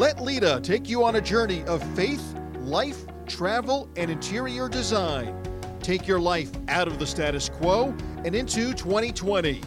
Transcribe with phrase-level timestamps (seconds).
[0.00, 5.36] Let Lita take you on a journey of faith, life, travel, and interior design.
[5.82, 7.94] Take your life out of the status quo
[8.24, 9.60] and into 2020.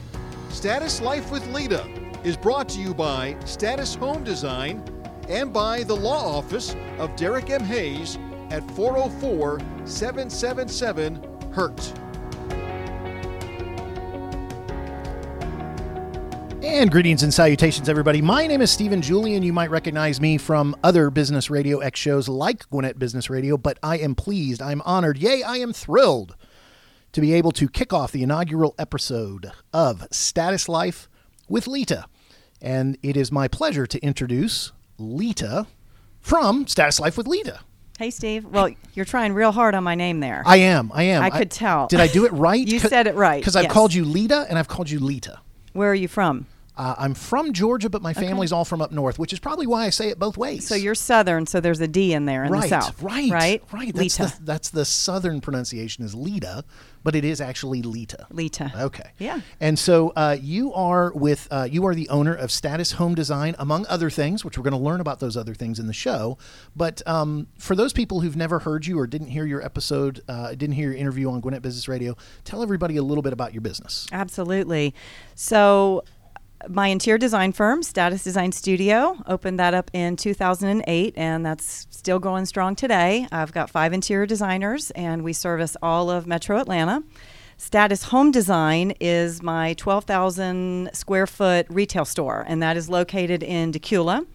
[0.49, 1.87] Status Life with Lita
[2.23, 4.83] is brought to you by Status Home Design
[5.29, 7.63] and by the law office of Derek M.
[7.63, 8.17] Hayes
[8.49, 11.21] at 404 777
[11.53, 12.02] HURT.
[16.73, 18.19] And greetings and salutations, everybody.
[18.19, 19.43] My name is Stephen Julian.
[19.43, 23.77] You might recognize me from other Business Radio X shows like Gwinnett Business Radio, but
[23.83, 26.35] I am pleased, I'm honored, yay, I am thrilled
[27.11, 31.07] to be able to kick off the inaugural episode of Status Life
[31.47, 32.05] with Lita.
[32.59, 35.67] And it is my pleasure to introduce Lita
[36.21, 37.59] from Status Life with Lita.
[37.99, 38.45] Hey, Steve.
[38.45, 40.41] Well, you're trying real hard on my name there.
[40.43, 40.91] I am.
[40.91, 41.21] I am.
[41.21, 41.85] I could tell.
[41.87, 42.67] Did I do it right?
[42.67, 45.39] You said it right, Because I've called you Lita and I've called you Lita.
[45.73, 46.47] Where are you from?
[46.75, 49.85] Uh, I'm from Georgia, but my family's all from up north, which is probably why
[49.85, 50.67] I say it both ways.
[50.67, 53.01] So you're Southern, so there's a D in there in right, the South.
[53.03, 53.63] right, Right?
[53.71, 53.93] right.
[53.93, 54.35] That's Lita.
[54.39, 56.63] the that's the southern pronunciation is Lita,
[57.03, 58.25] but it is actually Lita.
[58.31, 58.71] Lita.
[58.75, 59.11] Okay.
[59.19, 59.41] Yeah.
[59.59, 63.55] And so uh, you are with uh, you are the owner of Status Home Design,
[63.59, 66.39] among other things, which we're going to learn about those other things in the show.
[66.75, 70.49] But um, for those people who've never heard you or didn't hear your episode, uh,
[70.55, 72.15] didn't hear your interview on Gwinnett Business Radio,
[72.45, 74.07] tell everybody a little bit about your business.
[74.11, 74.95] Absolutely.
[75.35, 76.03] So,
[76.69, 82.19] my interior design firm, Status Design Studio, opened that up in 2008, and that's still
[82.19, 83.27] going strong today.
[83.31, 87.03] I've got five interior designers, and we service all of Metro Atlanta.
[87.57, 93.71] Status Home Design is my 12,000 square foot retail store, and that is located in
[93.71, 94.25] Dacula.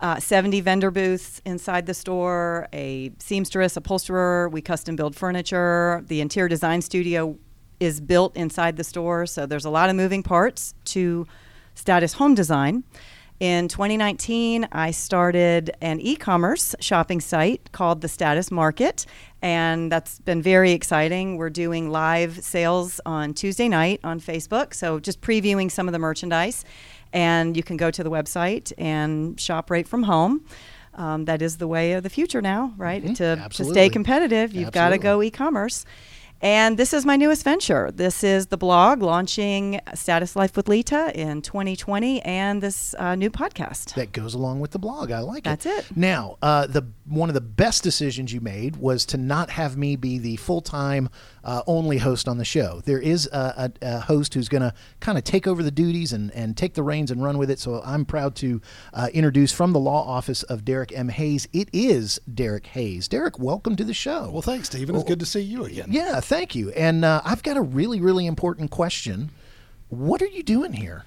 [0.00, 4.48] Uh, 70 vendor booths inside the store, a seamstress, upholsterer.
[4.48, 6.02] We custom build furniture.
[6.06, 7.36] The interior design studio
[7.80, 11.26] is built inside the store, so there's a lot of moving parts to
[11.80, 12.84] Status Home Design.
[13.40, 19.06] In 2019, I started an e commerce shopping site called the Status Market,
[19.40, 21.38] and that's been very exciting.
[21.38, 25.98] We're doing live sales on Tuesday night on Facebook, so just previewing some of the
[25.98, 26.66] merchandise.
[27.14, 30.44] And you can go to the website and shop right from home.
[30.94, 33.02] Um, that is the way of the future now, right?
[33.16, 35.86] To, to stay competitive, you've got to go e commerce.
[36.42, 37.90] And this is my newest venture.
[37.90, 43.30] This is the blog launching Status Life with Lita in 2020 and this uh, new
[43.30, 43.94] podcast.
[43.94, 45.10] that goes along with the blog.
[45.10, 45.90] I like That's it.
[45.90, 45.96] it.
[45.96, 49.96] Now, uh, the one of the best decisions you made was to not have me
[49.96, 51.10] be the full time
[51.44, 52.80] uh, only host on the show.
[52.84, 56.12] There is a, a, a host who's going to kind of take over the duties
[56.12, 57.58] and, and take the reins and run with it.
[57.58, 58.60] So I'm proud to
[58.92, 61.08] uh, introduce from the law office of Derek M.
[61.08, 61.48] Hayes.
[61.52, 63.08] It is Derek Hayes.
[63.08, 64.30] Derek, welcome to the show.
[64.30, 64.94] Well, thanks, Stephen.
[64.94, 65.88] It's good to see you again.
[65.90, 66.70] yeah, thank you.
[66.70, 69.30] And uh, I've got a really, really important question.
[69.88, 71.04] What are you doing here?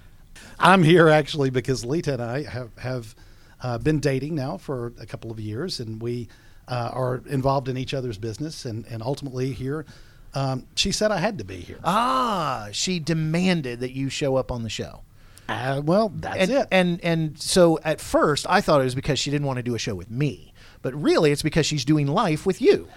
[0.59, 3.15] I'm here actually because Lita and I have have
[3.61, 6.27] uh, been dating now for a couple of years, and we
[6.67, 9.85] uh, are involved in each other's business, and and ultimately here,
[10.33, 11.79] um, she said I had to be here.
[11.83, 15.01] Ah, she demanded that you show up on the show.
[15.49, 16.67] Uh, well, that's and, it.
[16.71, 19.75] And and so at first I thought it was because she didn't want to do
[19.75, 22.87] a show with me, but really it's because she's doing life with you.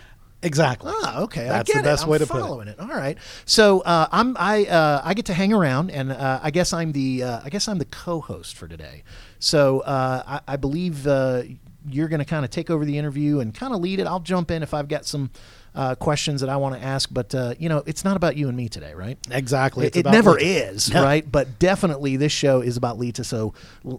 [0.43, 0.93] exactly.
[0.95, 2.05] Ah, okay, That's I get the best it.
[2.05, 2.41] I'm way to put it.
[2.41, 2.79] following it.
[2.79, 6.51] All right, so uh, I'm I uh, I get to hang around, and uh, I
[6.51, 9.03] guess I'm the uh, I guess I'm the co-host for today.
[9.41, 11.43] So uh, I, I believe uh,
[11.89, 14.07] you're going to kind of take over the interview and kind of lead it.
[14.07, 15.31] I'll jump in if I've got some.
[15.77, 18.49] Uh, questions that I want to ask, but uh, you know, it's not about you
[18.49, 19.19] and me today, right?
[19.31, 19.85] Exactly.
[19.85, 20.71] It, it never Lita.
[20.71, 21.31] is, right?
[21.31, 23.25] But definitely, this show is about Lita.
[23.25, 23.53] So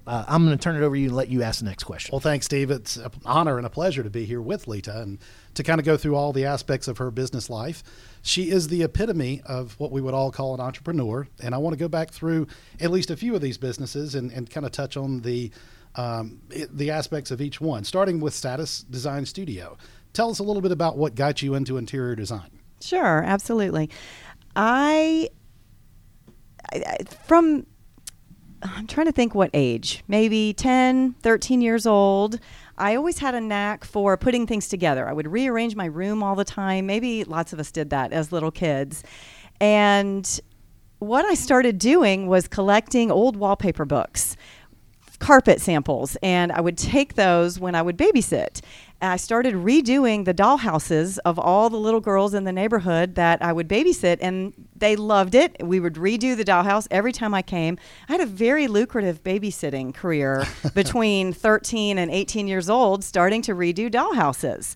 [0.08, 1.84] uh, I'm going to turn it over to you and let you ask the next
[1.84, 2.14] question.
[2.14, 2.72] Well, thanks, Steve.
[2.72, 5.20] It's an honor and a pleasure to be here with Lita and
[5.54, 7.84] to kind of go through all the aspects of her business life.
[8.24, 11.28] She is the epitome of what we would all call an entrepreneur.
[11.44, 12.48] And I want to go back through
[12.82, 15.52] at least a few of these businesses and, and kind of touch on the,
[15.96, 19.78] um, it- the aspects of each one, starting with Status Design Studio.
[20.18, 22.50] Tell us a little bit about what got you into interior design.
[22.82, 23.88] Sure, absolutely.
[24.56, 25.30] I,
[26.74, 26.98] I
[27.28, 27.68] from
[28.64, 30.04] I'm trying to think what age.
[30.08, 32.40] Maybe 10, 13 years old.
[32.80, 35.08] I always had a knack for putting things together.
[35.08, 36.88] I would rearrange my room all the time.
[36.88, 39.04] Maybe lots of us did that as little kids.
[39.62, 40.40] And
[40.98, 44.36] what I started doing was collecting old wallpaper books
[45.20, 48.62] carpet samples and I would take those when I would babysit.
[49.00, 53.42] And I started redoing the dollhouses of all the little girls in the neighborhood that
[53.44, 55.56] I would babysit and they loved it.
[55.62, 57.78] We would redo the dollhouse every time I came.
[58.10, 63.54] I had a very lucrative babysitting career between 13 and 18 years old starting to
[63.54, 64.76] redo dollhouses.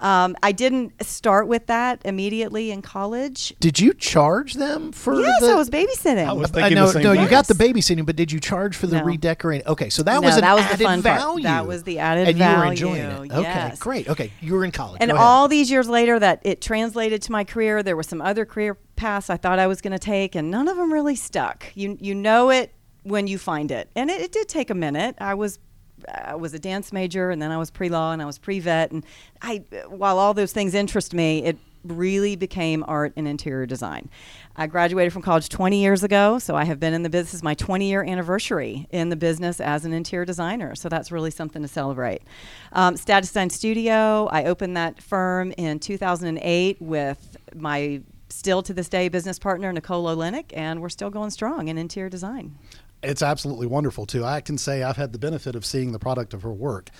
[0.00, 3.54] Um, I didn't start with that immediately in college.
[3.60, 5.18] Did you charge them for?
[5.20, 6.26] Yes, the, I was babysitting.
[6.26, 8.40] I was Uh, thinking no, the same no, you got the babysitting, but did you
[8.40, 9.04] charge for the No.
[9.04, 9.66] redecorating?
[9.66, 11.20] Okay, so that No, was an that was the added fun part.
[11.20, 11.42] value.
[11.44, 13.32] That was the added and you were enjoying it.
[13.32, 13.78] Okay, yes.
[13.78, 14.08] great.
[14.08, 14.98] Okay, you were in college.
[15.00, 17.82] And all these years later, that it translated to my career.
[17.82, 20.68] There were some other career paths I thought I was going to take, and none
[20.68, 21.64] of them really stuck.
[21.74, 22.72] You you know it
[23.04, 25.16] when you find it, and it, it did take a minute.
[25.20, 25.58] I was
[26.06, 28.60] I was a dance major, and then I was pre law, and I was pre
[28.60, 29.04] vet, and
[29.42, 34.10] I while all those things interest me, it really became art and interior design.
[34.56, 37.42] I graduated from college 20 years ago, so I have been in the business.
[37.42, 41.62] My 20 year anniversary in the business as an interior designer, so that's really something
[41.62, 42.22] to celebrate.
[42.72, 49.38] Um, Studio, I opened that firm in 2008 with my still to this day business
[49.38, 52.58] partner Nicole Olenek, and we're still going strong in interior design.
[53.02, 54.24] It's absolutely wonderful too.
[54.24, 56.90] I can say I've had the benefit of seeing the product of her work.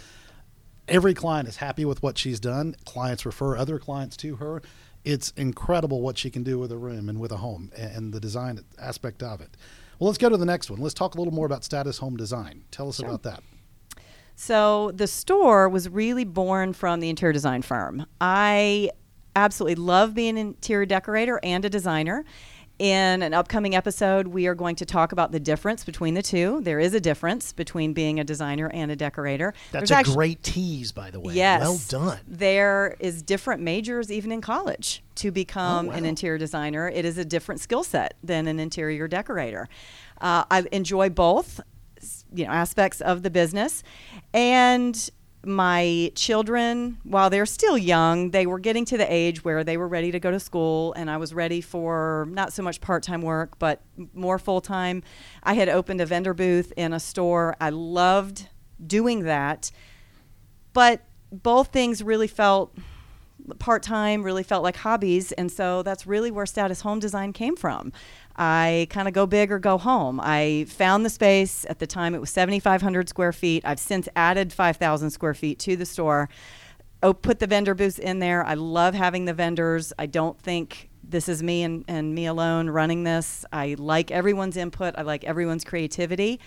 [0.87, 2.77] Every client is happy with what she's done.
[2.85, 4.63] Clients refer other clients to her.
[5.05, 8.21] It's incredible what she can do with a room and with a home and, the
[8.21, 9.57] design aspect of it.
[9.99, 10.81] Well, let's go to the next one.
[10.81, 12.65] Let's talk a little more about Status Home Design.
[12.71, 13.43] Tell us about that.
[14.35, 18.07] So the store was really born from the interior design firm.
[18.21, 18.91] I
[19.35, 22.25] absolutely love being an interior decorator and a designer.
[22.79, 26.61] In an upcoming episode, we are going to talk about the difference between the two.
[26.63, 29.53] There is a difference between being a designer and a decorator.
[29.73, 31.35] That's There's a actu- great tease, by the way.
[31.35, 31.61] Yes.
[31.61, 32.21] Well done.
[32.29, 36.89] There is different majors even in college to become Oh, an interior designer.
[36.89, 39.69] It is a different skill set than an interior decorator.
[40.21, 41.61] Uh, I enjoy both,
[42.33, 43.83] you know, aspects of the business,
[44.33, 45.11] and
[45.45, 49.89] my children, while they're still young, they were getting to the age where they were
[49.89, 53.23] ready to go to school, and I was ready for not so much part time
[53.23, 53.83] work, but
[54.15, 55.03] more full time.
[55.43, 57.57] I had opened a vendor booth in a store.
[57.61, 58.49] I loved
[58.85, 59.71] doing that
[60.79, 61.03] but
[61.33, 62.73] both things really felt
[63.59, 65.33] part time, really felt like hobbies.
[65.33, 67.93] And so that's really where Status Home Design came from.
[68.39, 70.21] I kind of go big or go home.
[70.23, 71.67] I found the space.
[71.69, 73.65] At the time, it was 7,500 square feet.
[73.67, 76.29] I've since added 5,000 square feet to the store.
[77.03, 78.45] Oh, put the vendor booths in there.
[78.45, 79.93] I love having the vendors.
[79.99, 83.45] I don't think this is me and, and me alone running this.
[83.53, 86.39] I like everyone's input, I like everyone's creativity.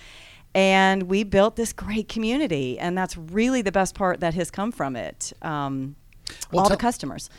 [0.53, 4.71] And we built this great community, and that's really the best part that has come
[4.71, 5.31] from it.
[5.41, 5.95] Um,
[6.51, 7.29] Well, all tell- the customers.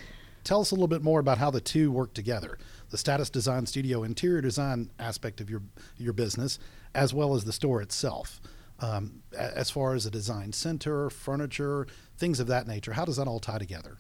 [0.45, 2.59] Tell us a little bit more about how the two work together.
[2.93, 5.63] The Status Design Studio interior design aspect of your
[5.97, 6.59] your business,
[6.95, 8.39] as well as the store itself.
[8.81, 11.87] Um, as far as a design center, furniture,
[12.19, 13.97] things of that nature, how does that all tie together?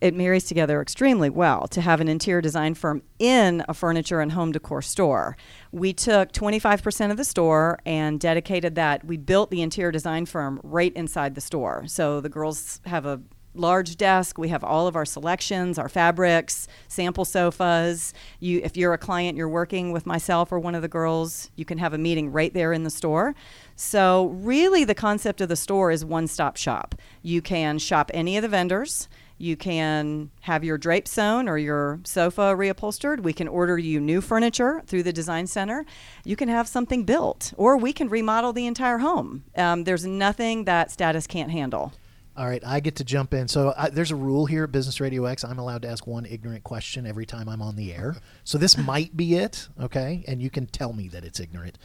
[0.00, 4.32] it marries together extremely well to have an interior design firm in a furniture and
[4.32, 5.34] home decor store.
[5.72, 9.02] We took 25% of the store and dedicated that.
[9.02, 11.84] We built the interior design firm right inside the store.
[11.86, 13.22] So the girls have a
[13.54, 14.38] large desk.
[14.38, 18.12] We have all of our selections, our fabrics, sample sofas.
[18.40, 21.64] You, if you're a client, you're working with myself or one of the girls, you
[21.64, 23.34] can have a meeting right there in the store.
[23.76, 26.94] So really, the concept of the store is one-stop shop.
[27.22, 29.08] You can shop any of the vendors.
[29.36, 33.24] You can have your drape sewn or your sofa reupholstered.
[33.24, 35.84] We can order you new furniture through the design center.
[36.24, 39.42] You can have something built, or we can remodel the entire home.
[39.56, 41.92] Um, there's nothing that status can't handle.
[42.36, 43.46] All right, I get to jump in.
[43.46, 45.44] So uh, there's a rule here at Business Radio X.
[45.44, 48.16] I'm allowed to ask one ignorant question every time I'm on the air.
[48.42, 50.24] So this might be it, okay?
[50.26, 51.78] And you can tell me that it's ignorant.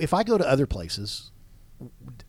[0.00, 1.30] If I go to other places,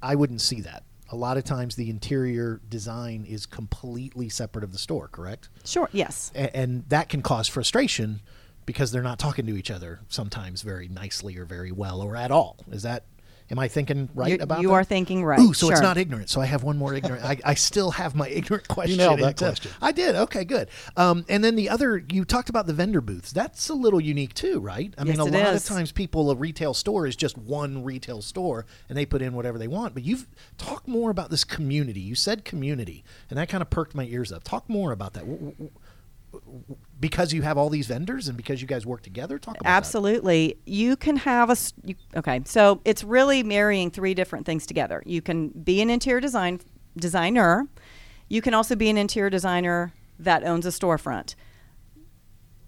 [0.01, 0.83] I wouldn't see that.
[1.11, 5.47] A lot of times the interior design is completely separate of the store, correct?
[5.63, 5.89] Sure.
[5.93, 6.31] Yes.
[6.35, 8.19] A- and that can cause frustration
[8.65, 12.29] because they're not talking to each other sometimes very nicely or very well or at
[12.29, 12.57] all.
[12.69, 13.05] Is that
[13.51, 14.73] am I thinking right You're- about you that?
[14.75, 16.29] are thinking right, Ooh, so it's not ignorant.
[16.29, 17.23] So I have one more ignorant.
[17.23, 18.97] I, I still have my ignorant question.
[18.97, 19.71] nailed that into- question.
[19.81, 20.15] I did.
[20.15, 20.69] Okay, good.
[20.97, 23.31] Um, and then the other, you talked about the vendor booths.
[23.31, 24.93] That's a little unique too, right?
[24.97, 25.63] I mean, a it lot is.
[25.69, 29.33] of times people, a retail store is just one retail store and they put in
[29.33, 29.93] whatever they want.
[29.93, 30.27] But you've
[30.57, 31.99] talked more about this community.
[32.01, 34.43] You said community, and that kind of perked my ears up.
[34.43, 35.21] Talk more about that.
[35.21, 35.53] W-
[36.31, 39.63] w- because you have all these vendors and because you guys work together talk about
[39.63, 39.69] that.
[39.69, 40.57] Absolutely.
[40.65, 45.01] You can have a You, okay, so it's really marrying three different things together.
[45.05, 46.59] You can be an interior design
[46.97, 47.67] designer.
[48.27, 51.35] You can also be an interior designer that owns a storefront.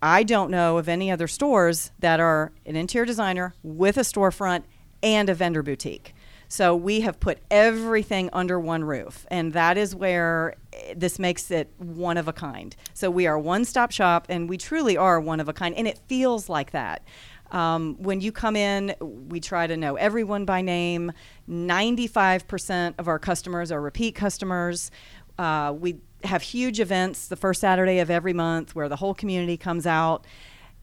[0.02, 4.64] I don't know of any other stores that are an interior designer with a storefront
[5.04, 6.16] and a vendor boutique.
[6.52, 11.50] So we have put everything under one roof, and that is where eh, this makes
[11.50, 12.76] it one of a kind.
[12.94, 15.88] So we are one stop shop, and we truly are one of a kind, and
[15.88, 17.04] it feels like that.
[17.52, 21.14] Um, when you come in, we try to know everyone by name.
[21.50, 24.92] 95% of our customers are repeat customers.
[25.40, 29.56] Uh, we have huge events the first Saturday of every month where the whole community
[29.56, 30.28] comes out.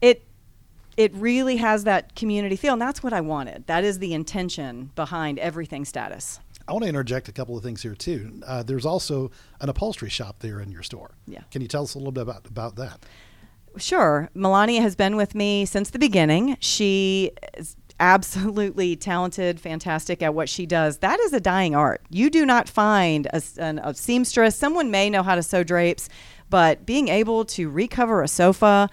[0.01, 0.25] It
[0.99, 3.65] it really has that community feel, and that's what I wanted.
[3.67, 6.41] That is the intention behind everything status.
[6.67, 8.41] I want to interject a couple of things here too.
[8.45, 11.11] Uh, there's also an upholstery shop there in your store.
[11.25, 11.39] Yeah.
[11.51, 13.05] Can you tell us a little bit about about that?
[13.77, 14.29] Sure.
[14.33, 16.57] Melania has been with me since the beginning.
[16.59, 20.97] She is absolutely talented, fantastic at what she does.
[20.97, 22.01] That is a dying art.
[22.09, 24.55] You do not find a, an, a seamstress.
[24.57, 26.09] Someone may know how to sew drapes,
[26.49, 28.89] but being able to recover a sofa,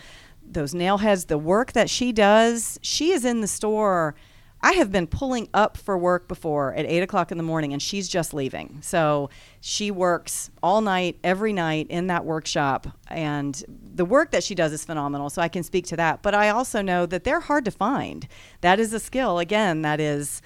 [0.53, 4.15] those nail heads, the work that she does, she is in the store.
[4.63, 7.81] I have been pulling up for work before at eight o'clock in the morning, and
[7.81, 8.79] she's just leaving.
[8.83, 14.55] So she works all night, every night in that workshop, and the work that she
[14.55, 15.31] does is phenomenal.
[15.31, 16.23] So I can speak to that.
[16.23, 18.27] But I also know that they're hard to find.
[18.63, 19.39] That is a skill.
[19.39, 20.43] Again, that is.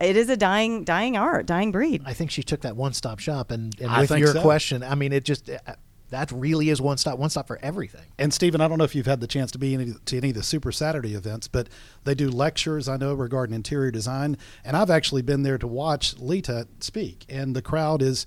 [0.00, 2.02] It is a dying, dying art, dying breed.
[2.04, 4.42] I think she took that one stop shop, and, and with your so.
[4.42, 5.58] question, I mean, it just uh,
[6.14, 8.04] that really is one stop, one stop for everything.
[8.20, 10.28] And Stephen, I don't know if you've had the chance to be any, to any
[10.28, 11.68] of the Super Saturday events, but
[12.04, 12.88] they do lectures.
[12.88, 17.56] I know regarding interior design, and I've actually been there to watch Lita speak, and
[17.56, 18.26] the crowd is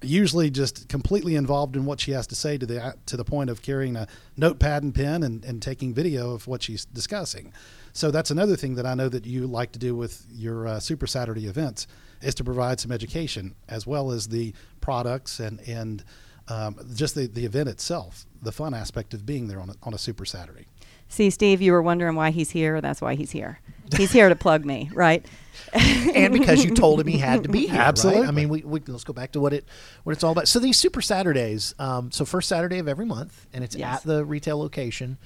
[0.00, 3.50] usually just completely involved in what she has to say to the to the point
[3.50, 7.52] of carrying a notepad and pen and, and taking video of what she's discussing.
[7.92, 10.78] So that's another thing that I know that you like to do with your uh,
[10.78, 11.88] Super Saturday events
[12.22, 16.04] is to provide some education as well as the products and and
[16.48, 19.94] um, just the, the event itself, the fun aspect of being there on a, on
[19.94, 20.66] a Super Saturday.
[21.08, 22.80] See, Steve, you were wondering why he's here.
[22.80, 23.60] That's why he's here.
[23.96, 25.24] He's here to plug me, right?
[25.72, 27.78] and because you told him he had to be here.
[27.78, 27.86] right?
[27.88, 28.26] Absolutely.
[28.26, 29.64] I mean, we, we let's go back to what it
[30.02, 30.48] what it's all about.
[30.48, 31.74] So these super Saturdays.
[31.78, 33.98] Um, so first Saturday of every month, and it's Yes.
[33.98, 35.18] at the retail location,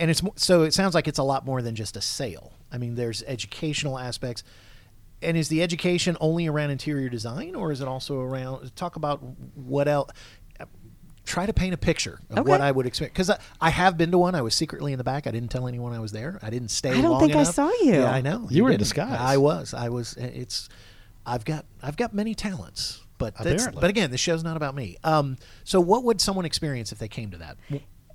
[0.00, 2.52] and it's so it sounds like it's a lot more than just a sale.
[2.72, 4.42] I mean, there's educational aspects.
[5.22, 8.76] And is the education only around interior design, or is it also around?
[8.76, 9.20] Talk about
[9.54, 10.10] what else.
[11.26, 12.48] Try to paint a picture of Okay.
[12.48, 14.34] what I would expect because I, I have been to one.
[14.34, 15.26] I was secretly in the back.
[15.26, 16.38] I didn't tell anyone I was there.
[16.42, 16.90] I didn't stay.
[16.90, 17.94] I don't long think I saw you.
[17.94, 18.46] Yeah, I know.
[18.50, 18.84] You were in didn't.
[18.84, 19.18] disguise.
[19.20, 19.74] I was.
[19.74, 20.14] I was.
[20.14, 20.68] It's.
[21.26, 21.64] I've got.
[21.82, 23.80] I've got many talents, but that's, Apparently.
[23.80, 24.96] but again, the show's not about me.
[25.04, 25.36] Um.
[25.64, 27.56] So, what would someone experience if they came to that?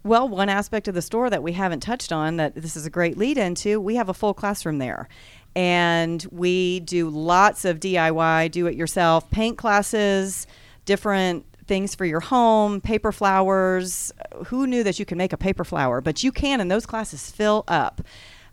[0.03, 2.89] Well, one aspect of the store that we haven't touched on that this is a
[2.89, 5.07] great lead into, we have a full classroom there.
[5.55, 10.47] And we do lots of DIY, do it yourself, paint classes,
[10.85, 14.11] different things for your home, paper flowers.
[14.47, 16.01] Who knew that you can make a paper flower?
[16.01, 18.01] But you can, and those classes fill up.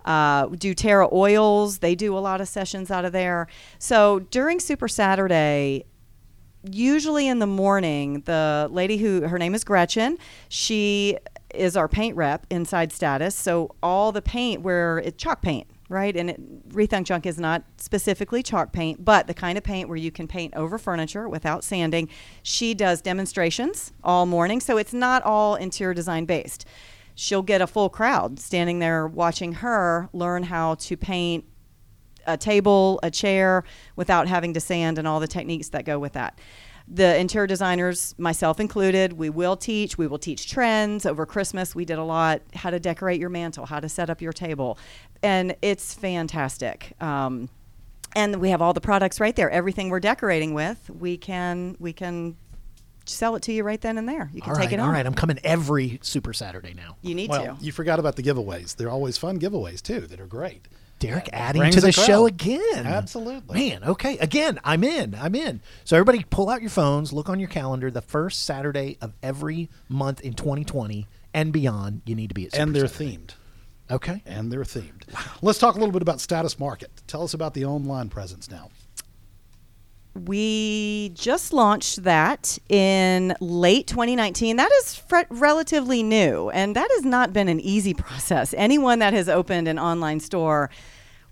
[0.05, 3.47] Uh, do Terra Oils, they do a lot of sessions out of there.
[3.79, 5.85] So during Super Saturday,
[6.63, 10.17] usually in the morning, the lady who her name is Gretchen,
[10.49, 11.19] she
[11.55, 13.35] is our paint rep inside status.
[13.35, 16.17] So all the paint where it's chalk paint, right?
[16.17, 19.97] And it, Rethunk Junk is not specifically chalk paint, but the kind of paint where
[19.97, 22.09] you can paint over furniture without sanding.
[22.43, 26.67] She does demonstrations all morning, so it's not all interior design based.
[27.15, 31.45] She'll get a full crowd standing there watching her learn how to paint
[32.27, 33.65] a table, a chair,
[33.97, 36.39] without having to sand and all the techniques that go with that.
[36.91, 39.99] The interior designers, myself included, we will teach.
[39.99, 41.05] We will teach trends.
[41.05, 44.23] Over Christmas, we did a lot how to decorate your mantle, how to set up
[44.23, 44.79] your table.
[45.23, 46.95] And it's fantastic.
[47.01, 47.51] Um,
[48.17, 49.51] and we have all the products right there.
[49.51, 52.37] Everything we're decorating with, we can we can
[53.05, 54.31] sell it to you right then and there.
[54.33, 54.95] You can All take right, it all home.
[54.95, 55.07] right.
[55.07, 56.97] I'm coming every Super Saturday now.
[57.03, 57.65] You need Well, to.
[57.65, 58.77] you forgot about the giveaways.
[58.77, 60.69] They're always fun giveaways too that are great.
[60.99, 62.87] Derek adding to the the show again.
[62.87, 63.71] Absolutely.
[63.71, 64.19] Man, okay.
[64.19, 65.15] Again, I'm in.
[65.15, 65.61] I'm in.
[65.85, 67.91] So everybody pull out your phones, look on your calendar.
[67.91, 72.53] The first Saturday of every month in 2020 and beyond, you need to be at
[72.53, 73.17] Super and they're Saturday.
[73.17, 73.35] themed.
[73.91, 74.23] Okay.
[74.27, 75.03] And they're themed.
[75.41, 76.91] Let's talk a little bit about Status Market.
[77.07, 78.71] Tell us about the online presence now.
[80.15, 84.57] We just launched that in late 2019.
[84.57, 88.55] That is fre- relatively new, and that has not been an easy process.
[88.57, 90.71] Anyone that has opened an online store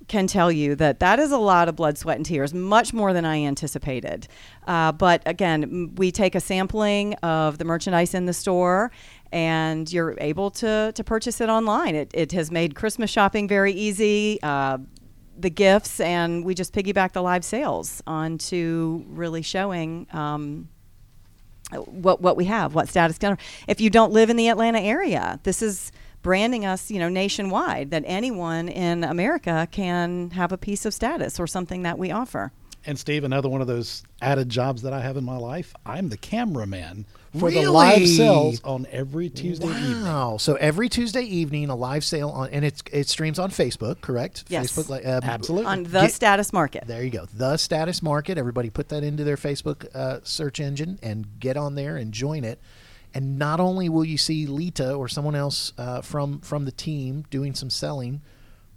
[0.08, 3.12] can tell you that that is a lot of blood, sweat, and tears, much more
[3.12, 4.28] than I anticipated.
[4.66, 8.90] Uh, but again, we take a sampling of the merchandise in the store.
[9.32, 11.96] And you're able to, to purchase it online.
[11.96, 14.38] It, it has made Christmas shopping very easy.
[14.40, 14.78] Uh,
[15.38, 20.68] the gifts and we just piggyback the live sales onto really showing um,
[21.86, 23.42] what what we have, what status counter.
[23.66, 27.90] If you don't live in the Atlanta area, this is branding us, you know, nationwide
[27.90, 32.52] that anyone in America can have a piece of status or something that we offer.
[32.84, 36.08] And Steve, another one of those added jobs that I have in my life, I'm
[36.08, 37.04] the cameraman
[37.38, 37.64] for Really?
[37.64, 40.02] the live sales on every Tuesday evening.
[40.02, 40.36] Wow!
[40.38, 44.44] So every Tuesday evening, a live sale on, and it's it streams on Facebook, correct?
[44.48, 44.72] Yes.
[44.72, 45.66] Facebook, like, um, Absolutely.
[45.66, 46.84] on the Get- status market.
[46.86, 47.26] There you go.
[47.34, 48.38] The Status Market.
[48.38, 52.44] Everybody put that into their Facebook uh, search engine and get on there and join
[52.44, 52.60] it.
[53.14, 57.24] And not only will you see Lita or someone else uh, from from the team
[57.30, 58.20] doing some selling,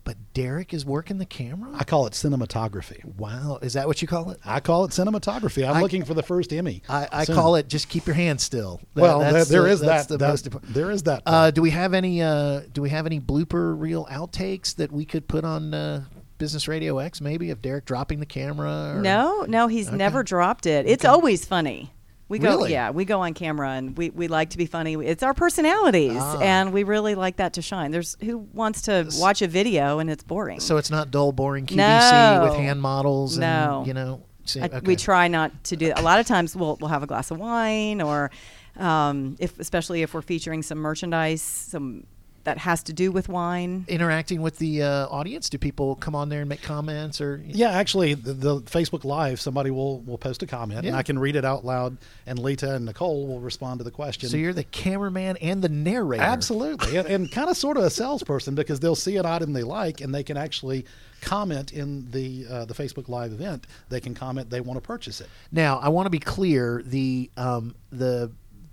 [0.10, 1.70] but Derek is working the camera.
[1.76, 3.06] I call it cinematography.
[3.18, 4.40] wow, is that what you call it?
[4.44, 5.70] I call it cinematography.
[5.70, 6.82] I'm I- looking for the first Emmy.
[6.90, 8.82] I, I call it just keep your hands still.
[8.96, 10.14] That- Well, there, that's there the- is that's that.
[10.14, 10.74] The that- most important.
[10.74, 11.22] there is that.
[11.28, 12.24] Uh, do we have any?
[12.24, 16.06] Uh, do we have any blooper reel outtakes that we could put on uh,
[16.40, 17.22] Business Radio X?
[17.22, 18.96] Maybe of Derek dropping the camera.
[18.96, 19.98] Or, No, no, he's Okay.
[19.98, 20.88] never dropped it.
[20.88, 21.12] It's Okay.
[21.12, 21.92] always funny.
[22.30, 22.72] We go, Really?
[22.72, 24.94] yeah, we go on camera and we, we like to be funny.
[24.94, 26.40] It's our personalities, Ah.
[26.40, 27.90] and we really like that to shine.
[27.90, 30.60] There's who wants to watch a video and it's boring.
[30.60, 32.42] So it's not dull, boring QVC No.
[32.48, 33.38] with hand models.
[33.38, 33.84] And, No.
[33.86, 34.22] you know.
[34.46, 36.00] see- I- We try not to do that.
[36.00, 38.30] A lot of times we'll we'll have a glass of wine, or
[38.78, 42.06] um, if especially if we're featuring some merchandise, some
[42.44, 43.86] that has to do with wine.
[43.88, 45.50] interacting with the uh, audience.
[45.50, 47.44] Do people come on there and make comments or?
[47.46, 50.90] Yeah, actually, the, the Facebook Live, somebody will will post a comment, Yeah.
[50.90, 53.92] and I can read it out loud, and Lita and Nicole will respond to the
[53.92, 54.30] question.
[54.30, 56.24] So you're the cameraman and the narrator.
[56.24, 59.64] Absolutely, and, and kind of sort of a salesperson because they'll see an item they
[59.64, 60.86] like, and they can actually
[61.22, 63.68] comment in the uh, the Facebook Live event.
[63.90, 65.28] They can comment they want to purchase it.
[65.52, 66.82] Now, I want to be clear.
[66.86, 68.32] The um, the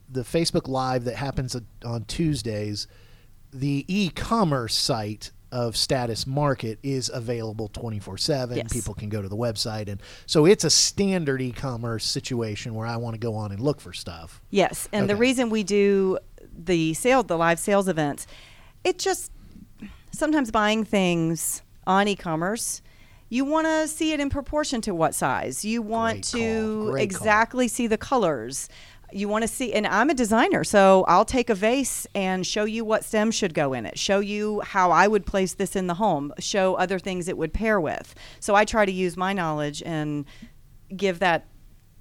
[0.08, 2.86] the Facebook Live that happens on Tuesdays,
[3.60, 8.56] the e-commerce site of Status Market is available 24/7.
[8.56, 8.72] Yes.
[8.72, 12.96] People can go to the website and so it's a standard e-commerce situation where I
[12.96, 14.42] want to go on and look for stuff.
[14.50, 16.18] Yes, and the reason we do
[16.52, 18.26] the sale, the live sales events,
[18.82, 19.30] it just
[20.10, 22.82] sometimes buying things on e-commerce,
[23.28, 25.64] you want to see it in proportion to what size.
[25.64, 28.68] You want Great to exactly see the colors.
[29.16, 32.64] You want to see, and I'm a designer, so I'll take a vase and show
[32.64, 35.86] you what stems should go in it, show you how I would place this in
[35.86, 38.14] the home, show other things it would pair with.
[38.40, 40.26] So I try to use my knowledge and
[40.94, 41.46] give that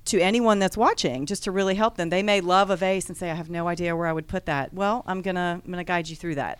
[0.05, 2.09] to anyone that's watching just to really help them.
[2.09, 4.45] They may love a vase and say, I have no idea where I would put
[4.47, 4.73] that.
[4.73, 6.59] Well, I'm gonna I'm gonna guide you through that.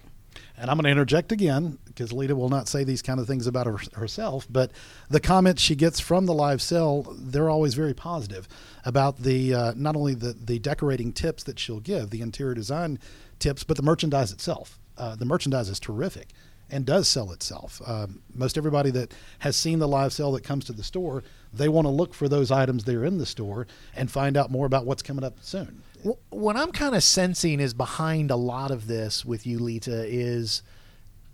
[0.57, 3.47] And I'm going to interject again because Lita will not say these kind of things
[3.47, 4.47] about her, herself.
[4.49, 4.71] But
[5.09, 8.47] the comments she gets from the live sale, they're always very positive
[8.83, 12.99] about the uh, not only the the decorating tips that she'll give, the interior design
[13.39, 14.79] tips, but the merchandise itself.
[14.97, 16.29] Uh, the merchandise is terrific
[16.69, 17.81] and does sell itself.
[17.85, 21.69] Um, most everybody that has seen the live sale that comes to the store, they
[21.69, 24.65] want to look for those items that are in the store and find out more
[24.65, 25.83] about what's coming up soon.
[26.05, 30.05] Wh- What I'm kind of sensing is behind a lot of this with you, Lita,
[30.07, 30.61] is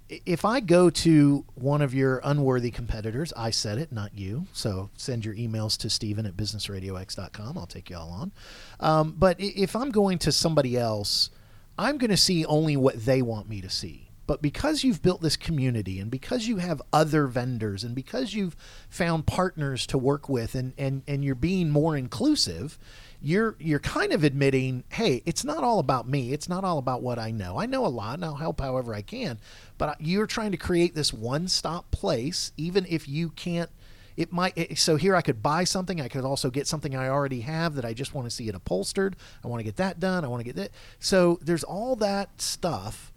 [0.10, 4.46] if I go to one of your unworthy competitors, I said it, not you.
[4.52, 7.58] So send your emails to Stephen at businessradiox.com.
[7.58, 8.32] I'll take you all on.
[8.80, 11.30] Um, but if I'm going to somebody else,
[11.78, 14.11] I'm going to see only what they want me to see.
[14.28, 18.56] But because you've built this community and because you have other vendors and because you've
[18.90, 22.78] found partners to work with and, and, and you're being more inclusive,
[23.22, 26.34] you're you're kind of admitting, hey, it's not all about me.
[26.34, 27.60] It's not all about what I know.
[27.60, 29.40] I know a lot and I'll help however I can.
[29.78, 33.70] But you're trying to create this one-stop place, even if you can't
[34.18, 37.08] it might it- so here i could buy something i could also get something i
[37.08, 40.02] already have that i just want to see it upholstered i want to get that
[40.02, 43.11] done i want to get that so there's all that stuff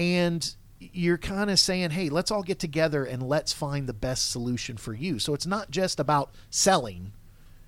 [0.00, 4.30] and you're kind of saying hey let's all get together and let's find the best
[4.30, 7.12] solution for you so it's not just about selling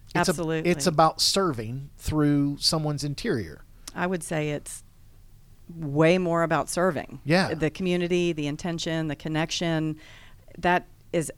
[0.06, 0.70] it's a- Absolutely.
[0.70, 3.64] it's about serving through someone's interior
[3.94, 4.82] I would say it's
[5.74, 7.20] way more about serving.
[7.24, 7.54] Yeah.
[7.54, 9.96] The community, the intention, the connection,
[10.58, 11.30] that is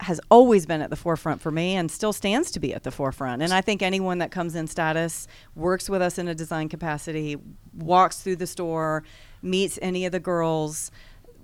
[0.00, 2.90] has always been at the forefront for me and still stands to be at the
[2.90, 3.42] forefront.
[3.42, 7.36] And I think anyone that comes in status, works with us in a design capacity,
[7.76, 9.02] walks through the store,
[9.42, 10.90] meets any of the girls,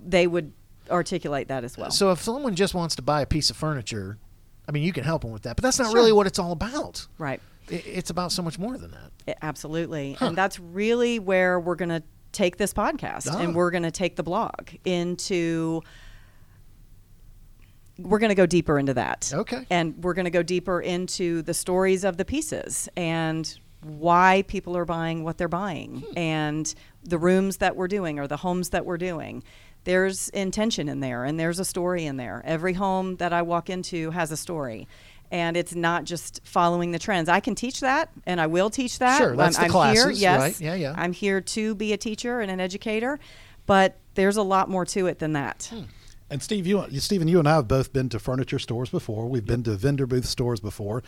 [0.05, 0.51] they would
[0.91, 1.89] articulate that as well.
[1.89, 4.19] so if someone just wants to buy a piece of furniture
[4.69, 5.95] i mean you can help them with that but that's not Sure.
[5.95, 7.41] really what it's all about right.
[7.67, 10.15] It's about so much more than that I- Absolutely.
[10.19, 13.39] And that's really where we're going to take this podcast Ah.
[13.39, 14.53] and we're going to take the blog
[14.85, 15.81] into
[17.97, 19.31] we're going to go deeper into that.
[19.33, 19.65] Okay.
[19.69, 24.75] And we're going to go deeper into the stories of the pieces and why people
[24.75, 26.17] are buying what they're buying Hmm.
[26.17, 29.43] and the rooms that we're doing or the homes that we're doing.
[29.83, 32.41] There's intention in there and there's a story in there.
[32.45, 34.87] Every home that I walk into has a story.
[35.31, 37.29] And it's not just following the trends.
[37.29, 39.17] I can teach that, and I will teach that.
[39.17, 40.39] Sure, that's I'm, the I'm here, classes, yes.
[40.39, 40.61] right?
[40.61, 40.93] Yeah, yeah.
[40.95, 43.19] I'm here to be a teacher and an educator,
[43.65, 45.67] but there's a lot more to it than that.
[45.71, 45.85] Hmm.
[46.29, 49.27] And Steve, you, Stephen, you and I have both been to furniture stores before.
[49.27, 51.03] We've been to vendor booth stores before.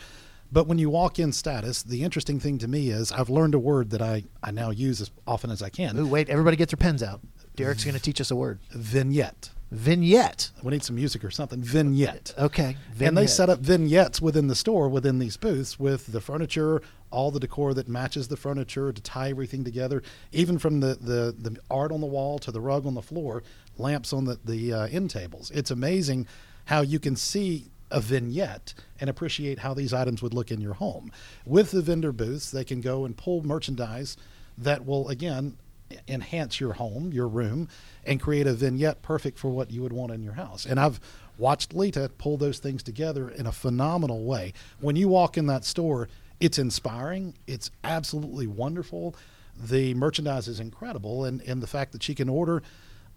[0.50, 3.58] But when you walk in status, the interesting thing to me is I've learned a
[3.58, 5.98] word that I, I now use as often as I can.
[5.98, 7.20] Ooh, wait, everybody get their pens out.
[7.54, 8.60] Derek's going to teach us a word.
[8.70, 9.50] Vignette.
[9.70, 10.50] Vignette.
[10.62, 11.60] We need some music or something.
[11.60, 12.32] Vignette.
[12.38, 12.76] Okay.
[13.00, 16.80] And they set up vignettes within the store, within these booths, with the furniture,
[17.10, 21.34] all the decor that matches the furniture to tie everything together, even from the, the,
[21.36, 23.42] the art on the wall to the rug on the floor,
[23.76, 25.50] lamps on the, the uh, end tables.
[25.50, 26.26] It's amazing
[26.66, 30.74] how you can see a vignette and appreciate how these items would look in your
[30.74, 31.10] home.
[31.46, 34.16] With the vendor booths, they can go and pull merchandise
[34.56, 35.56] that will, again,
[36.06, 37.68] enhance your home, your room,
[38.04, 40.66] and create a vignette perfect for what you would want in your house.
[40.66, 41.00] And I've
[41.38, 44.52] watched Lita pull those things together in a phenomenal way.
[44.80, 46.08] When you walk in that store,
[46.40, 49.14] it's inspiring, it's absolutely wonderful.
[49.56, 52.62] The merchandise is incredible, and, and the fact that she can order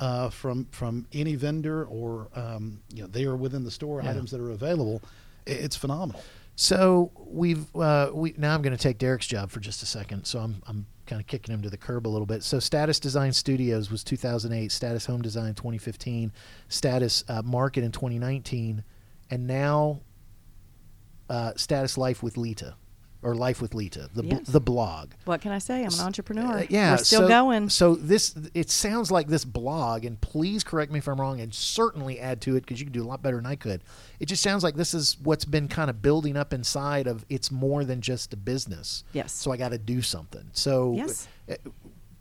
[0.02, 4.32] uh, from from any vendor or um, you know they are within the store items
[4.32, 5.02] that are available,
[5.46, 6.22] it's phenomenal.
[6.56, 10.26] So we've uh, we now I'm going to take Derek's job for just a second.
[10.26, 12.44] So I'm I'm kind of kicking him to the curb a little bit.
[12.44, 16.32] So Status Design Studios was 2008, Status Home Design 2015,
[16.68, 18.84] Status uh, Market in 2019,
[19.30, 20.02] and now
[21.30, 22.76] uh, Status Life with Lita,
[23.24, 24.48] or Life with Lita, the bl- Yes.
[24.48, 25.12] the blog.
[25.26, 25.84] What can I say?
[25.84, 26.60] I'm an entrepreneur.
[26.60, 27.70] Uh, yeah, We're still so, going.
[27.70, 31.54] So this, it sounds like this blog, and please correct me if I'm wrong, and
[31.54, 33.84] certainly add to it because you can do a lot better than I could.
[34.20, 37.26] It just sounds like this is what's been kind of building up inside of.
[37.30, 39.04] It's more than just a business.
[39.14, 39.34] Yes.
[39.34, 40.46] So I got to do something.
[40.54, 40.94] So.
[40.96, 41.28] Yes.
[41.50, 41.56] uh,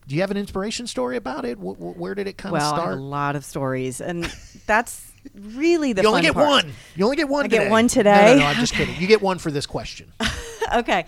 [0.06, 1.56] do you have an inspiration story about it?
[1.58, 2.98] Wh- wh- Where did it kind well, of start?
[2.98, 4.24] a lot of stories, and
[4.66, 6.48] that's really the you only get part.
[6.48, 6.72] one.
[6.96, 7.44] You only get one.
[7.44, 8.34] I get one today?
[8.36, 8.94] No, no, I'm just kidding.
[9.00, 10.12] You get one for this question.
[10.74, 11.06] okay.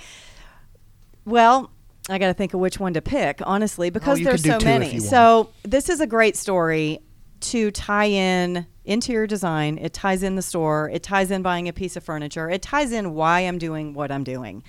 [1.24, 1.70] Well,
[2.08, 4.98] I got to think of which one to pick, honestly, because Oh, there's so many.
[4.98, 7.00] So this is a great story
[7.40, 9.78] to tie in interior design.
[9.78, 10.90] It ties in the store.
[10.92, 12.50] It ties in buying a piece of furniture.
[12.50, 14.62] It ties in why I'm doing what I'm doing,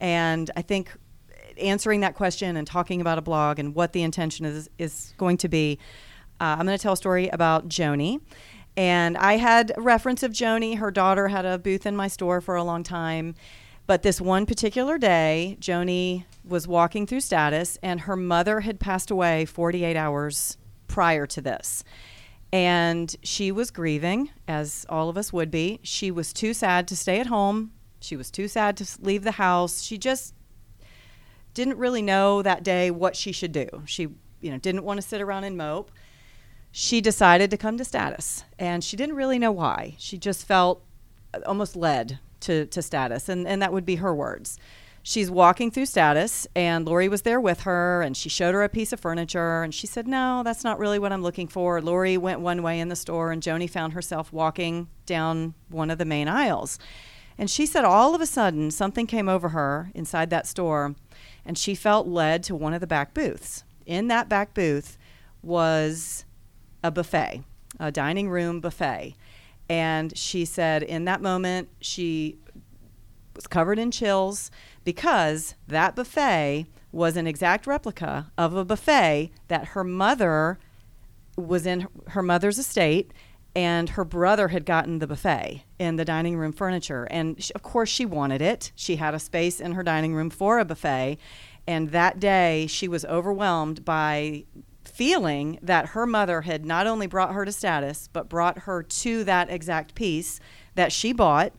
[0.00, 0.90] and I think
[1.58, 5.36] answering that question and talking about a blog and what the intention is is going
[5.38, 5.78] to be.
[6.40, 8.20] Uh, I'm going to tell a story about Joni.
[8.80, 10.78] And I had a reference of Joni.
[10.78, 13.34] Her daughter had a booth in my store for a long time.
[13.86, 19.10] But this one particular day, Joni was walking through status, and her mother had passed
[19.10, 20.56] away 48 hours
[20.88, 21.84] prior to this.
[22.54, 25.80] And she was grieving, as all of us would be.
[25.82, 27.72] She was too sad to stay at home.
[28.00, 29.82] She was too sad to leave the house.
[29.82, 30.34] She just
[31.52, 33.68] didn't really know that day what she should do.
[33.84, 34.04] She,
[34.40, 35.90] you know, didn't want to sit around and mope.
[36.72, 39.96] She decided to come to status, and she didn't really know why.
[39.98, 40.82] She just felt
[41.44, 44.58] almost led to, to status, and, and that would be her words.
[45.02, 48.68] She's walking through status, and Lori was there with her, and she showed her a
[48.68, 51.80] piece of furniture, and she said, No, that's not really what I'm looking for.
[51.80, 55.98] Lori went one way in the store, and Joni found herself walking down one of
[55.98, 56.78] the main aisles.
[57.38, 60.94] And she said all of a sudden something came over her inside that store,
[61.46, 63.64] and she felt led to one of the back booths.
[63.86, 64.98] In that back booth
[65.42, 66.26] was
[66.82, 67.42] a buffet,
[67.78, 69.14] a dining room buffet.
[69.68, 72.38] And she said in that moment, she
[73.34, 74.50] was covered in chills
[74.84, 80.58] because that buffet was an exact replica of a buffet that her mother
[81.36, 83.12] was in her mother's estate
[83.54, 87.04] and her brother had gotten the buffet in the dining room furniture.
[87.10, 88.72] And sh of course she wanted it.
[88.74, 91.18] She had a space in her dining room for a buffet.
[91.66, 94.44] And that day she was overwhelmed by
[95.00, 99.24] feeling that her mother had not only brought her to status but brought her to
[99.24, 100.38] that exact piece
[100.74, 101.54] that she bought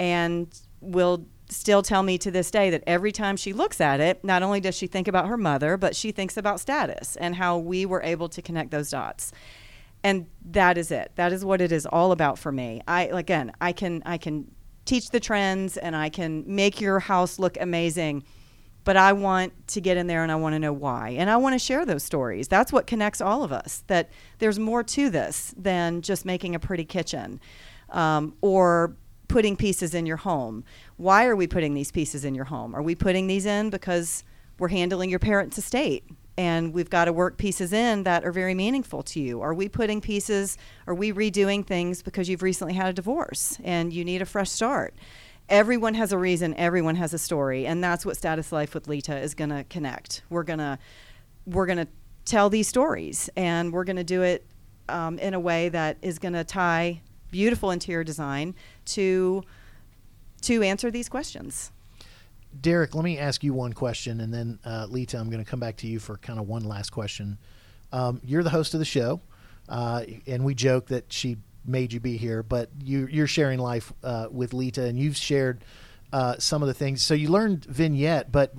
[0.00, 4.24] and will still tell me to this day that every time she looks at it,
[4.24, 7.58] not only does she think about her mother, but she thinks about status and how
[7.58, 9.32] we were able to connect those dots.
[10.02, 11.12] And that is it.
[11.16, 12.80] That is what it is all about for me.
[12.88, 14.50] I again, I can I can
[14.86, 18.24] teach the trends and I can make your house look amazing.
[18.84, 21.10] But I want to get in there and I want to know why.
[21.10, 22.48] And I want to share those stories.
[22.48, 23.84] That's what connects all of us.
[23.86, 27.40] That there's more to this than just making a pretty kitchen
[27.90, 28.96] um, or
[29.28, 30.64] putting pieces in your home.
[30.96, 32.74] Why are we putting these pieces in your home?
[32.74, 34.24] Are we putting these in because
[34.58, 36.04] we're handling your parents' estate
[36.38, 39.40] and we've got to work pieces in that are very meaningful to you?
[39.40, 43.92] Are we putting pieces, are we redoing things because you've recently had a divorce and
[43.92, 44.94] you need a fresh start?
[45.48, 49.18] Everyone has a reason, everyone has a story, and that's what Status Life with Lita
[49.18, 50.22] is going to connect.
[50.28, 50.78] We're going to
[51.46, 51.88] we're going to
[52.26, 54.46] tell these stories and we're going to do it
[54.90, 59.42] um, in a way that is going to tie beautiful interior design to
[60.42, 61.72] to answer these questions.
[62.60, 65.60] Derek, let me ask you one question, and then uh, Lita, I'm going to come
[65.60, 67.38] back to you for kind of one last question.
[67.92, 69.20] Um, you're the host of the show.
[69.68, 71.36] uh, and we joke that she
[71.68, 75.64] made you be here, but you, you're sharing life uh, with Lita, and you've shared
[76.12, 77.02] uh, some of the things.
[77.02, 78.54] So you learned vignette, but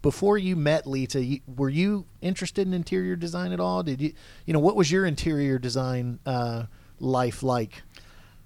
[0.00, 3.82] before you met Lita, you, were you interested in interior design at all?
[3.82, 4.12] Did you,
[4.46, 6.64] you know, what was your interior design uh,
[6.98, 7.82] life like?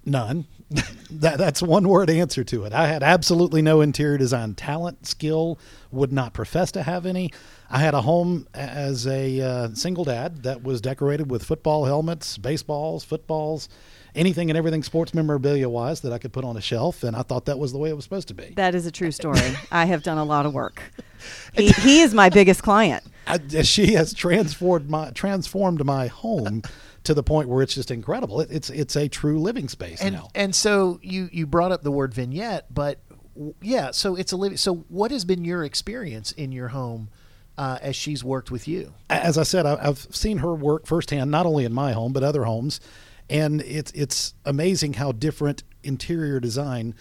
[0.07, 0.47] None.
[1.11, 2.73] that, that's one word answer to it.
[2.73, 5.59] I had absolutely no interior design talent, skill,
[5.91, 7.33] would not profess to have any.
[7.69, 12.39] I had a home as a uh, single dad that was decorated with football helmets,
[12.39, 13.69] baseballs, footballs,
[14.15, 17.23] anything and everything sports memorabilia wise that I could put on a shelf, and I
[17.23, 18.55] thought that was the way it was supposed to be.
[18.57, 19.41] That is a true story.
[19.71, 20.83] I have done a lot of work.
[21.55, 23.03] He, he is my biggest client.
[23.27, 26.61] I, she has transformed my transformed my home
[27.07, 28.41] to the point where it's just incredible.
[28.41, 30.29] It, it's it's a true living space and, now.
[30.35, 33.01] And so you you brought up the word vignette, but
[33.63, 34.59] yeah, so it's a living.
[34.59, 37.09] So what has been your experience in your home?
[37.59, 41.31] Uh, as she's worked with you, as I said, I, I've seen her work firsthand,
[41.31, 42.81] not only in my home but other homes,
[43.31, 46.95] and it's it's amazing how different interior design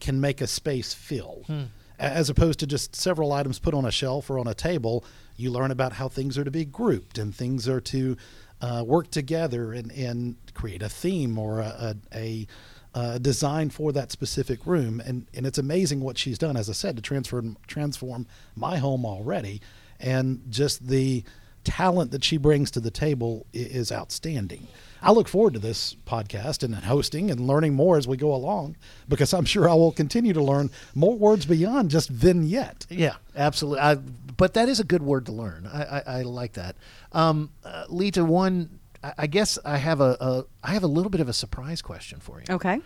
[0.00, 1.44] can make a space feel.
[1.46, 1.62] Hmm.
[1.96, 5.04] As opposed to just several items put on a shelf or on a table,
[5.36, 8.16] you learn about how things are to be grouped and things are to
[8.60, 12.46] uh, work together and, and create a theme or a, a,
[12.94, 15.00] a, design for that specific room.
[15.04, 19.06] And, and it's amazing what she's done, as I said, to transform, transform my home
[19.06, 19.60] already.
[19.98, 21.24] And just the
[21.64, 24.66] talent that she brings to the table is outstanding.
[25.02, 28.76] I look forward to this podcast and hosting and learning more as we go along
[29.08, 32.86] because I'm sure I will continue to learn more words beyond just vignette.
[32.90, 33.80] Yeah, absolutely.
[33.80, 35.68] I, but that is a good word to learn.
[35.72, 36.76] I, I, I like that.
[37.12, 38.80] Um, uh, Lita, one,
[39.16, 42.20] I guess I have a, a I have a little bit of a surprise question
[42.20, 42.54] for you.
[42.54, 42.80] Okay.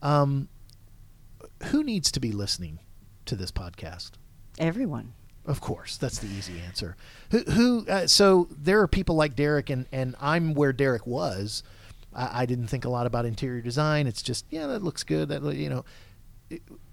[0.00, 0.48] Um,
[1.64, 2.78] who needs to be listening
[3.26, 4.12] to this podcast?
[4.58, 5.12] Everyone.
[5.48, 6.94] Of course, that's the easy answer.
[7.30, 7.38] Who?
[7.38, 11.62] who uh, so there are people like Derek, and and I'm where Derek was.
[12.14, 14.06] I, I, didn't think a lot about interior design.
[14.06, 15.30] It's just yeah, that looks good.
[15.30, 15.86] That you know,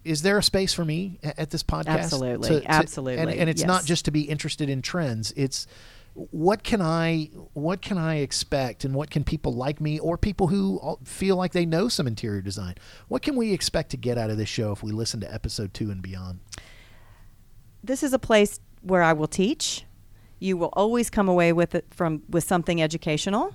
[0.05, 1.99] is there a space for me at, this podcast?
[1.99, 3.21] Absolutely, to, to, absolutely.
[3.21, 3.67] And, and it's yes.
[3.67, 5.33] not just to be interested in trends.
[5.35, 5.67] It's
[6.13, 10.47] what can I what can I expect, and what can people like me or people
[10.47, 12.75] who feel like they know some interior design?
[13.09, 15.73] What can we expect to get out of this show if we listen to episode
[15.73, 16.39] two and beyond?
[17.85, 19.85] This is a place where I will teach.
[20.39, 23.53] You will always come away with it from with something educational.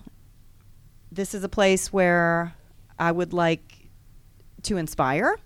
[1.12, 2.54] This is a place where
[2.98, 3.88] I would like
[4.62, 5.36] to inspire.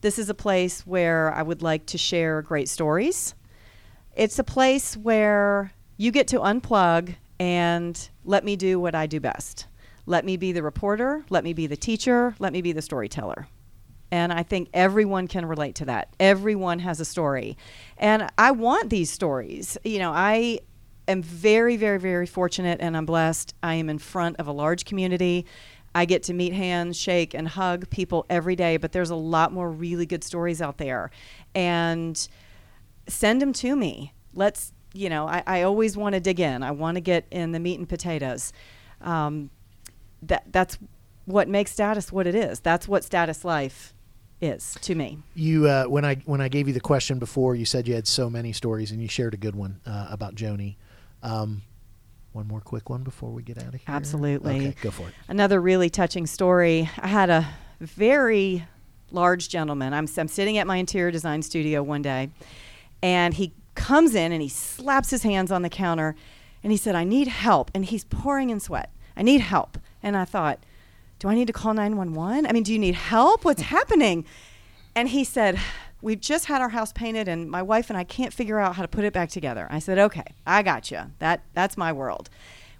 [0.00, 3.34] This is a place where I would like to share great stories.
[4.16, 9.20] It's a place where you get to unplug and let me do what I do
[9.20, 9.66] best.
[10.06, 13.48] Let me be the reporter, let me be the teacher, let me be the storyteller.
[14.10, 16.14] And I think everyone can relate to that.
[16.20, 17.56] Everyone has a story.
[17.98, 19.76] And I want these stories.
[19.84, 20.60] You know, I
[21.08, 23.54] am very, very, very fortunate and I'm blessed.
[23.62, 25.46] I am in front of a large community.
[25.94, 29.52] I get to meet hands, shake, and hug people every day, but there's a lot
[29.52, 31.10] more really good stories out there.
[31.54, 32.28] And
[33.06, 34.12] send them to me.
[34.32, 36.62] Let's, you know, I, I always want to dig in.
[36.62, 38.52] I want to get in the meat and potatoes.
[39.00, 39.50] Um,
[40.22, 40.78] that that's
[41.26, 42.60] what makes status what it is.
[42.60, 43.94] That's what status life
[44.40, 45.18] is to me.
[45.34, 48.06] You uh, when I when I gave you the question before, you said you had
[48.06, 50.76] so many stories, and you shared a good one uh, about Joni.
[51.22, 51.62] Um,
[52.32, 53.82] one more quick one before we get out of here.
[53.86, 54.56] Absolutely.
[54.56, 55.14] Okay, go for it.
[55.28, 56.90] Another really touching story.
[56.98, 57.46] I had a
[57.80, 58.66] very
[59.10, 59.94] large gentleman.
[59.94, 62.30] I'm I'm sitting at my interior design studio one day,
[63.02, 66.16] and he comes in and he slaps his hands on the counter,
[66.62, 68.90] and he said, "I need help," and he's pouring in sweat.
[69.16, 70.58] I need help, and I thought
[71.18, 72.46] do I need to call 911?
[72.46, 73.44] I mean, do you need help?
[73.44, 74.24] What's happening?
[74.94, 75.58] And he said,
[76.02, 78.82] We've just had our house painted, and my wife and I can't figure out how
[78.82, 79.66] to put it back together.
[79.70, 81.00] I said, Okay, I got you.
[81.18, 82.28] That, that's my world.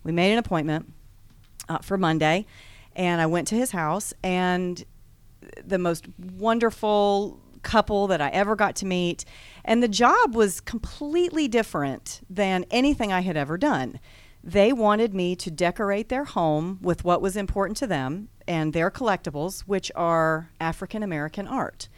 [0.03, 0.93] We made an appointment
[1.69, 2.45] uh, for Monday,
[2.95, 4.85] and I went to his house, and
[5.65, 9.25] the most wonderful couple that I ever got to meet.
[9.65, 13.99] And the job was completely different than anything I had ever done.
[14.47, 18.91] They wanted me to decorate their home with what was important to them and their
[18.91, 21.89] collectibles, which are African American art.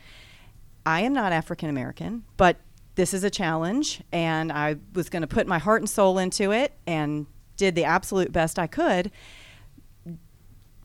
[0.86, 2.58] I am not African American, but
[2.94, 6.52] this is a challenge, and I was going to put my heart and soul into
[6.52, 9.10] it and did the absolute best I could.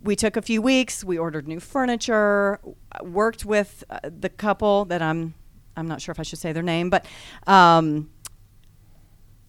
[0.02, 1.04] We took a few weeks.
[1.04, 2.60] We ordered new furniture,
[3.02, 5.36] worked with uh, the couple that I'm
[5.78, 7.06] I'm not sure if I should say their name, but
[7.46, 8.10] um,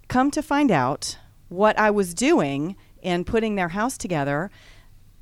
[0.09, 1.17] come to find out,
[1.53, 4.51] what I was doing in putting their house together,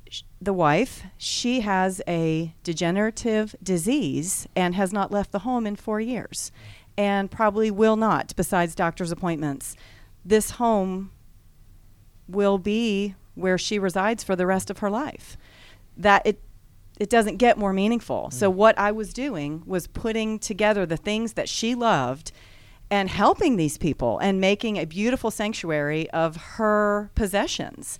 [0.09, 5.75] sh- the wife, she has a degenerative disease and has not left the home in
[5.75, 6.51] four years
[6.97, 9.75] and probably will not, besides doctor's appointments.
[10.23, 11.11] This home
[12.27, 15.37] will be where she resides for the rest of her life.
[15.97, 16.41] That it
[16.99, 18.29] it doesn't get more meaningful.
[18.29, 18.53] So mm.
[18.53, 22.31] what I was doing was putting together the things that she loved
[22.91, 27.97] and helping these people and making a beautiful sanctuary of her possessions.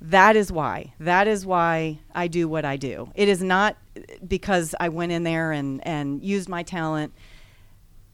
[0.00, 0.94] That is why.
[1.00, 3.10] That is why I do what I do.
[3.16, 3.76] It is not
[4.26, 7.12] because I went in there and, and used my talent.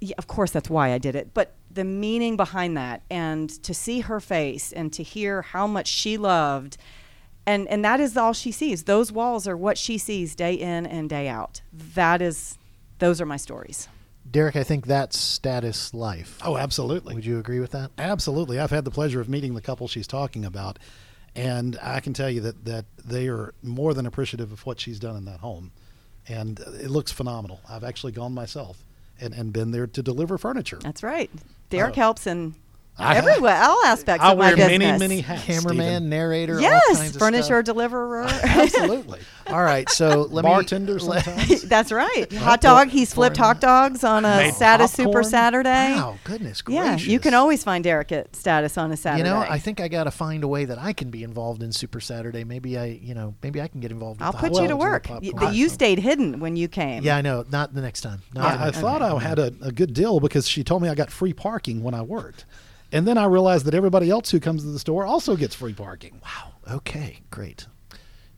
[0.01, 1.35] Yeah, of course, that's why I did it.
[1.35, 5.89] But the meaning behind that and to see her face and to hear how much
[5.89, 6.77] she loved
[7.47, 10.87] and and that is all she sees those walls are what she sees day in
[10.87, 12.57] and day out that is
[13.01, 13.89] those are my stories
[14.31, 16.39] Derek, I think that's status life.
[16.45, 17.15] Oh, absolutely.
[17.15, 17.91] Would you agree with that?
[17.99, 18.59] Absolutely.
[18.59, 20.79] I've had the pleasure of meeting the couple she's talking about,
[21.37, 24.99] and I can tell you that, that they are more than appreciative of what she's
[24.99, 25.71] done in that home.
[26.27, 27.61] And it looks phenomenal.
[27.69, 28.79] I've actually gone myself
[29.21, 30.79] and, and been there to deliver furniture.
[30.81, 31.31] that's right
[31.71, 32.01] derek Oh.
[32.01, 32.55] helps in
[32.97, 35.45] I- everywhere all aspects I of my wear many, many hats.
[35.45, 36.09] Cameraman, Stephen.
[36.11, 37.65] narrator, all yes kinds of furniture stuff.
[37.65, 39.19] deliverer Absolutely.
[39.49, 41.63] All right, so let Bartender me let- sometimes.
[41.69, 46.19] that's right hot dog he's flipped hot dogs on a Made status super saturday Wow,
[46.25, 47.05] goodness gracious!
[47.05, 49.81] yeah you can always find derek at status on a saturday You know, I think
[49.81, 52.45] I got to find a way that I can be involved in Super Saturday.
[52.45, 54.23] Maybe I, you know, maybe I can get involved.
[54.23, 55.45] I'll the put hot you to dogs and the work Y- popcorn.
[55.47, 57.45] that you stayed hidden when you came Yeah, I know.
[57.51, 58.23] Not the next time.
[58.35, 59.17] Not the I, I next thought time.
[59.17, 61.95] I had a, a good deal because she told me I got free parking when
[61.95, 62.45] I worked.
[62.95, 65.73] And then I realized that everybody else who comes to the store also gets free
[65.73, 66.21] parking.
[66.23, 66.77] Wow.
[66.77, 67.67] Okay, great.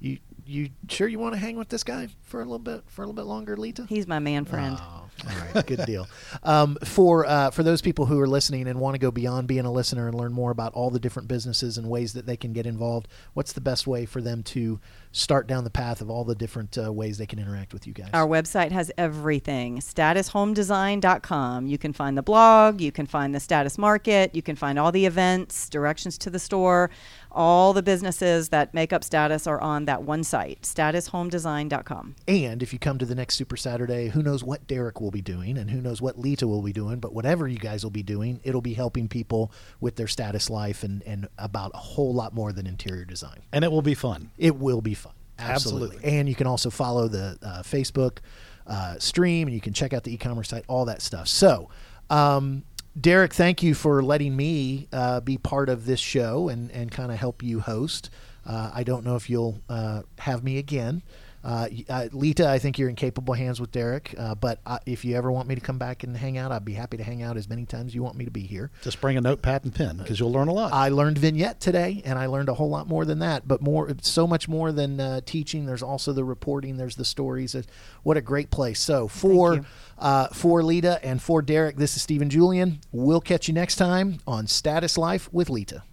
[0.01, 3.03] You you sure you want to hang with this guy for a little bit for
[3.03, 3.87] a little bit longer, Lita?
[3.89, 6.07] he's my man friend Oh, all right, good deal.
[6.43, 9.65] Um, for uh, for those people who are listening and want to go beyond being
[9.65, 12.53] a listener and learn more about all the different businesses and ways that they can
[12.53, 14.79] get involved, what's the best way for them to
[15.13, 17.93] start down the path of all the different uh, ways they can interact with you
[17.93, 18.11] guys?
[18.13, 19.79] Our website has everything.
[19.79, 21.67] StatusHomeDesign.com.
[21.67, 24.93] You can find the blog, you can find the status market, you can find all
[24.93, 26.91] the events, directions to the store.
[27.37, 32.17] All the businesses that make up status are on that one site, StatusHomeDesign.com.
[32.27, 35.21] And if you come to the next Super Saturday, who knows what Derek will be
[35.21, 38.03] doing and who knows what Lita will be doing, but whatever you guys will be
[38.03, 42.35] doing, it'll be helping people with their status life and, and about a whole lot
[42.35, 43.41] more than interior design.
[43.53, 44.31] And it will be fun.
[44.39, 45.13] It will be fun.
[45.39, 45.89] Absolutely.
[45.89, 46.19] Absolutely.
[46.19, 48.21] And you can also follow the uh, Facebook
[48.67, 51.29] uh, stream and you can check out the e commerce site, all that stuff.
[51.29, 51.69] So,
[52.09, 52.65] um,
[52.99, 57.13] Derek, thank you for letting me uh, be part of this show and, and kind
[57.13, 58.09] of help you host.
[58.47, 61.03] Uh, I don't know if you'll uh, have me again.
[61.47, 64.13] Uh, uh, Lita, I think you're in capable hands with Derek.
[64.19, 66.65] Uh, but uh, if you ever want me to come back and hang out, I'd
[66.65, 68.73] be happy to hang out as many times you want me to be here.
[68.83, 70.73] Just bring a notepad and pen because you'll learn a lot.
[70.73, 73.47] I learned vignette today, and I learned a whole lot more than that.
[73.47, 75.67] But more, so much more than uh, teaching.
[75.67, 76.79] There's also the reporting.
[76.79, 77.55] There's the stories.
[77.55, 78.81] It's- What a great place!
[78.81, 79.61] So for
[80.01, 82.81] uh, for Lita and for Derek, this is Stephen Julian.
[82.91, 85.85] We'll catch you next time on Status Life with Lita.